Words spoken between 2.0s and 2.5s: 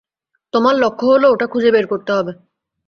হবে।